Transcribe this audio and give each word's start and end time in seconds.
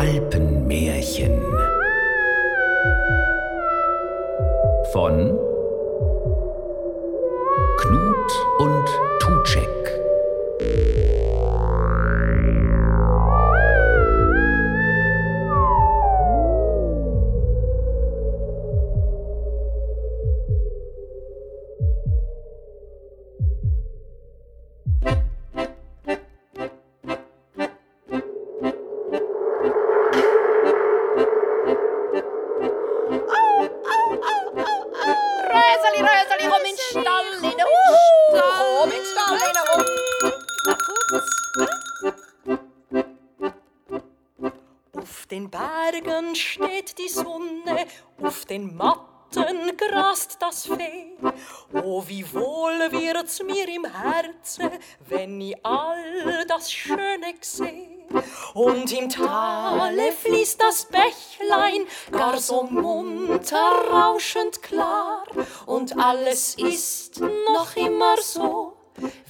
Alpenmärchen. 0.00 1.42
Von 4.94 5.38
Knut 7.80 8.32
und 8.60 8.79
Auf 45.00 45.24
den 45.30 45.48
Bergen 45.48 46.34
steht 46.34 46.98
die 46.98 47.08
Sonne, 47.08 47.86
auf 48.20 48.44
den 48.44 48.76
Matten 48.76 49.74
grast 49.78 50.36
das 50.40 50.66
Fee. 50.66 51.16
Oh, 51.72 52.04
wie 52.06 52.30
wohl 52.34 52.92
wird's 52.92 53.42
mir 53.42 53.66
im 53.68 53.86
Herzen, 53.86 54.70
wenn 55.08 55.40
ich 55.40 55.56
all 55.64 56.44
das 56.46 56.70
Schöne 56.70 57.32
seh. 57.40 57.88
Und 58.52 58.92
im 58.92 59.08
Tale 59.08 60.12
fließt 60.12 60.60
das 60.60 60.84
Bächlein 60.84 61.86
gar 62.12 62.38
so 62.38 62.64
munter 62.64 63.72
rauschend 63.90 64.62
klar. 64.62 65.24
Und 65.64 65.98
alles 65.98 66.56
ist 66.56 67.20
noch 67.20 67.74
immer 67.74 68.18
so, 68.20 68.76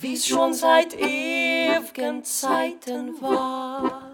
wie's 0.00 0.26
schon 0.26 0.52
seit 0.52 0.98
ewigen 0.98 2.24
Zeiten 2.24 3.22
war. 3.22 4.09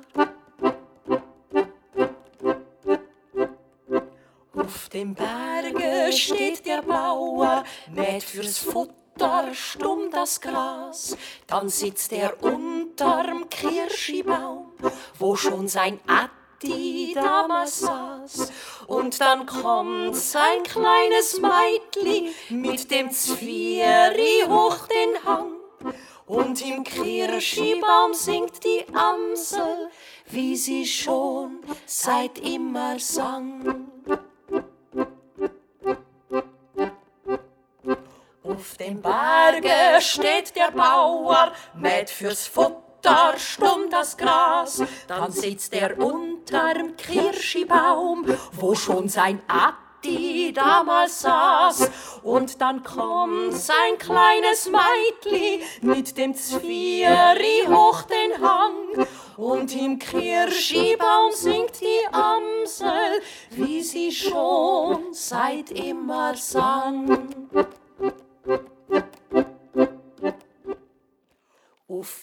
Dem 4.97 5.15
Berge 5.15 6.11
steht 6.11 6.65
der 6.65 6.81
Bauer, 6.81 7.65
mäht 7.93 8.23
fürs 8.23 8.57
Futter 8.57 9.53
stumm 9.53 10.11
das 10.11 10.41
Gras. 10.41 11.19
Dann 11.47 11.69
sitzt 11.69 12.15
er 12.15 12.43
unterm 12.43 13.51
Kirschibaum, 13.51 14.73
wo 15.19 15.37
schon 15.37 15.69
sein 15.69 16.01
Atti 16.07 17.13
damals 17.15 17.81
saß. 17.81 18.51
Und 18.87 19.21
dann 19.21 19.45
kommt 19.45 20.17
sein 20.17 20.63
kleines 20.63 21.41
Meitli 21.43 22.33
mit 22.49 22.91
dem 22.91 23.11
Zwieri 23.11 24.45
hoch 24.49 24.87
den 24.87 25.25
Hang. 25.27 25.53
Und 26.25 26.67
im 26.67 26.85
Kirschibaum 26.85 28.15
singt 28.15 28.65
die 28.65 28.87
Amsel, 28.95 29.91
wie 30.31 30.57
sie 30.57 30.87
schon 30.87 31.61
seit 31.85 32.39
immer 32.39 32.99
sang. 32.99 33.91
Auf 38.79 38.87
dem 38.87 39.01
Berge 39.01 40.01
steht 40.01 40.55
der 40.55 40.71
Bauer, 40.71 41.51
mäht 41.73 42.11
fürs 42.11 42.47
Futter 42.47 43.33
stumm 43.39 43.89
das 43.91 44.19
Gras. 44.19 44.83
Dann 45.09 45.33
sitzt 45.33 45.73
er 45.73 45.99
unterm 45.99 46.95
Kirschibaum, 46.99 48.27
wo 48.53 48.75
schon 48.75 49.09
sein 49.09 49.41
Atti 49.49 50.53
damals 50.53 51.23
saß. 51.23 51.91
Und 52.23 52.61
dann 52.61 52.83
kommt 52.83 53.55
sein 53.55 53.97
kleines 53.99 54.69
Meitli 54.69 55.63
mit 55.81 56.19
dem 56.19 56.35
Zwieri 56.35 57.67
hoch 57.67 58.03
den 58.03 58.47
Hang. 58.47 59.07
Und 59.39 59.75
im 59.75 59.99
Kirschibaum 59.99 61.33
singt 61.33 61.81
die 61.81 62.07
Amsel, 62.13 63.23
wie 63.53 63.81
sie 63.81 64.13
schon 64.13 65.15
seit 65.15 65.71
immer 65.71 66.35
sang. 66.37 67.47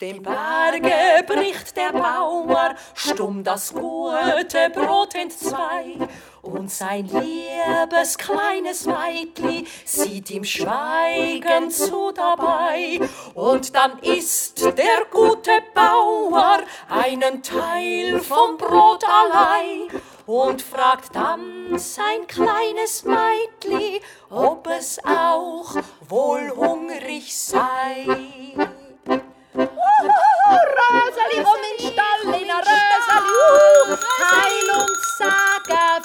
Dem 0.03 0.21
Berge 0.21 1.23
bricht 1.25 1.77
der 1.77 1.93
Bauer 1.93 2.75
stumm 2.93 3.41
das 3.41 3.73
gute 3.73 4.69
Brot 4.73 5.15
entzwei. 5.15 5.95
Und 6.41 6.69
sein 6.69 7.07
liebes 7.07 8.17
kleines 8.17 8.85
Meitli 8.85 9.65
sieht 9.85 10.29
ihm 10.29 10.43
schweigend 10.43 11.71
zu 11.71 12.11
dabei. 12.11 12.99
Und 13.33 13.73
dann 13.73 13.97
isst 13.99 14.61
der 14.77 15.05
gute 15.09 15.63
Bauer 15.73 16.57
einen 16.89 17.41
Teil 17.41 18.19
vom 18.19 18.57
Brot 18.57 19.05
allein 19.05 19.87
und 20.25 20.61
fragt 20.61 21.15
dann 21.15 21.77
sein 21.77 22.27
kleines 22.27 23.05
Meitli, 23.05 24.01
ob 24.29 24.67
es 24.67 24.99
auch 25.05 25.75
wohl 26.09 26.51
hungrig 26.51 27.37
sei. 27.37 28.32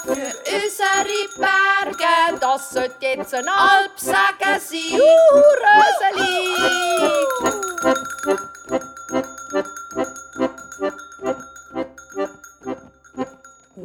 Für 0.03 0.11
unsere 0.11 1.27
Berge, 1.35 2.39
das 2.39 2.69
sollte 2.71 3.05
jetzt 3.05 3.33
ein 3.33 3.47
Alpsagen 3.47 4.59
sein, 4.59 4.99
uh, 4.99 5.39
Röseli. 5.63 6.78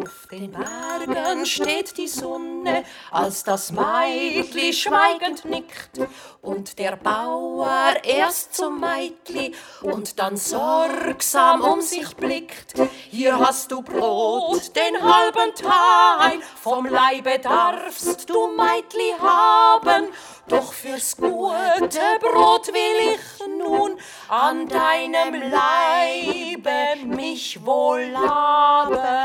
Auf 0.03 0.27
den 0.31 0.51
Bergen 0.51 1.47
steht 1.47 1.97
die 1.99 2.09
Sonne, 2.09 2.85
als 3.11 3.45
das 3.45 3.71
Meitli 3.71 4.73
schweigend 4.73 5.45
nickt. 5.45 6.01
Und 6.43 6.79
der 6.79 6.97
Bauer 6.97 7.95
erst 8.03 8.55
zum 8.55 8.81
Meitli 8.81 9.55
und 9.83 10.19
dann 10.19 10.37
sorgsam 10.37 11.61
um 11.61 11.81
sich 11.81 12.17
blickt. 12.17 12.75
Hier 13.11 13.39
hast 13.39 13.71
du 13.71 13.83
Brot, 13.83 14.75
den 14.75 15.03
halben 15.03 15.55
Teil, 15.55 16.41
vom 16.61 16.87
Leibe 16.87 17.39
darfst 17.39 18.29
du 18.29 18.49
Meitli 18.57 19.15
haben. 19.21 20.09
Doch 20.49 20.73
fürs 20.73 21.17
gute 21.17 22.01
Brot 22.21 22.69
will 22.69 23.15
ich 23.15 23.47
nun 23.59 23.99
an 24.29 24.69
deinem 24.69 25.35
Leibe 25.51 27.07
mich 27.07 27.65
wohl 27.65 28.03
laben. 28.03 29.24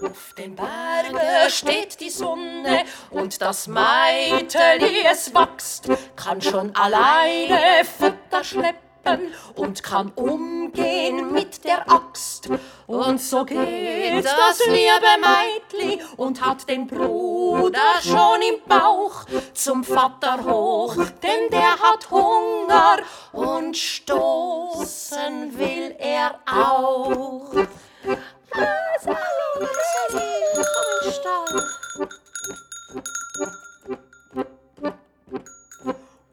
Auf 0.00 0.34
den 0.36 0.54
Bergen 0.56 1.50
steht 1.50 2.00
die 2.00 2.10
Sonne 2.10 2.84
und 3.10 3.42
das 3.42 3.66
Meiteli, 3.66 5.04
es 5.10 5.34
wächst, 5.34 5.88
kann 6.16 6.40
schon 6.40 6.74
alleine 6.74 7.84
Futter 7.84 8.44
schleppen 8.44 9.34
und 9.54 9.82
kann 9.82 10.12
umgehen 10.14 11.32
mit 11.32 11.64
der 11.64 11.90
Axt. 11.90 12.48
Und 12.86 13.20
so 13.20 13.44
geht 13.44 14.24
das 14.24 14.66
liebe 14.66 15.12
Meitli 15.20 16.00
und 16.16 16.40
hat 16.44 16.68
den 16.68 16.86
Bruder 16.86 18.00
schon 18.02 18.40
im 18.42 18.62
Bauch 18.66 19.24
zum 19.52 19.84
Vater 19.84 20.44
hoch, 20.44 20.94
denn 21.22 21.50
der 21.50 21.78
hat 21.78 22.10
Hunger 22.10 22.98
und 23.32 23.76
stoßen 23.76 25.58
will 25.58 25.94
er 25.98 26.38
auch. 26.46 27.52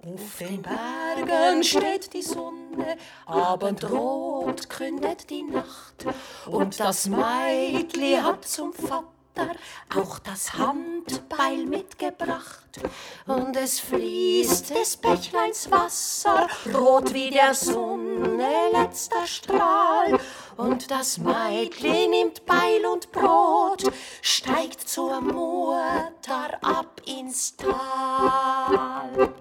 Auf 0.03 0.39
den 0.39 0.61
Bergen 0.61 1.63
steht 1.63 2.13
die 2.13 2.21
Sonne, 2.21 2.97
abendrot 3.25 4.69
kündet 4.69 5.29
die 5.29 5.43
Nacht. 5.43 6.05
Und 6.45 6.79
das 6.79 7.07
Meitli 7.07 8.15
hat 8.21 8.45
zum 8.45 8.73
Vater 8.73 9.55
auch 9.93 10.19
das 10.19 10.53
Handtuch 10.53 10.94
Beil 11.29 11.65
mitgebracht. 11.65 12.79
Und 13.25 13.55
es 13.55 13.79
fließt 13.79 14.69
des 14.71 14.97
Bächleins 14.97 15.69
Wasser, 15.71 16.47
rot 16.73 17.13
wie 17.13 17.29
der 17.29 17.53
Sonne 17.53 18.69
letzter 18.71 19.25
Strahl. 19.25 20.19
Und 20.57 20.91
das 20.91 21.17
Meitli 21.17 22.07
nimmt 22.07 22.45
Beil 22.45 22.85
und 22.85 23.11
Brot, 23.11 23.91
steigt 24.21 24.87
zur 24.87 25.21
Mutter 25.21 26.57
ab 26.61 27.01
ins 27.05 27.55
Tal. 27.55 29.33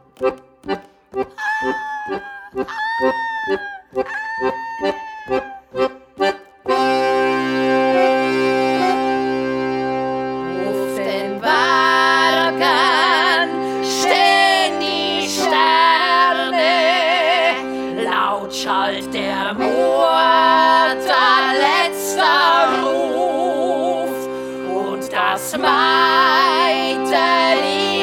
Das 25.14 25.56
Meiteli 25.56 25.69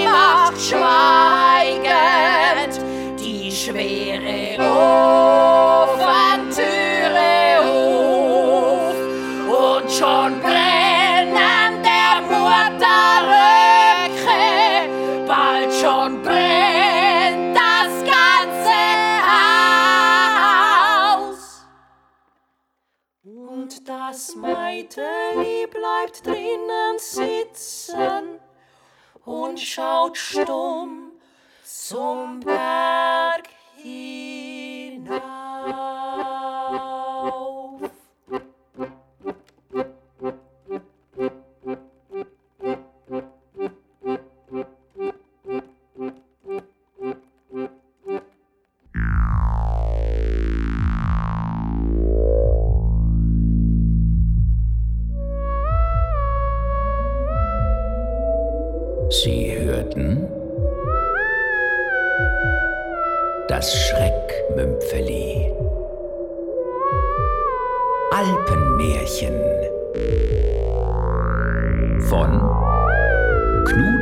macht 0.06 0.62
schweigend 0.62 1.92
die 3.20 3.52
schwere 3.52 4.41
das 24.52 24.58
Meiteli 24.58 25.68
bleibt 25.68 26.26
drinnen 26.26 26.98
sitzen 26.98 28.40
und 29.26 29.60
schaut 29.60 30.18
stumm 30.18 31.12
zum 31.64 32.40
Berg 32.42 33.44
hinauf. 33.78 34.31
Alpenmärchen. 68.22 69.34
Von 72.08 72.40
Knut 73.66 74.01